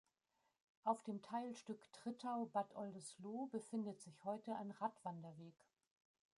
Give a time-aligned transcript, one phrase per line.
[0.83, 5.53] Auf dem Teilstück Trittau–Bad Oldesloe befindet sich heute ein Radwanderweg.